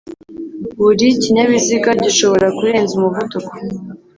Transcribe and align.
Buri 0.81 1.07
kinyabiziga 1.21 1.89
gishobora 2.03 2.47
kurenza 2.57 2.91
umuvuduko 2.97 3.51